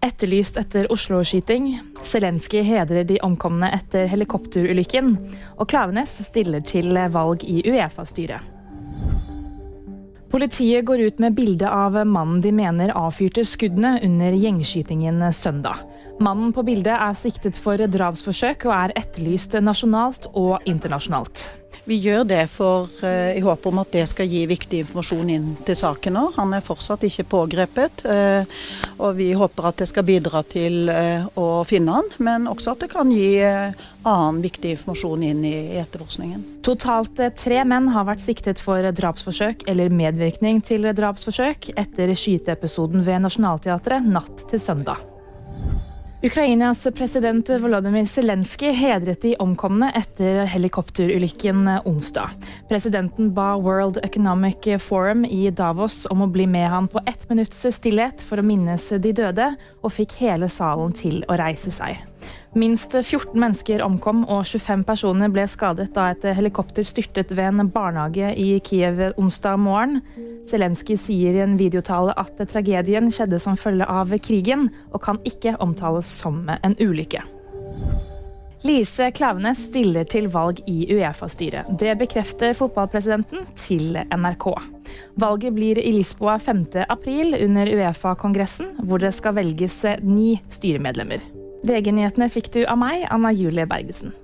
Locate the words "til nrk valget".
83.54-85.54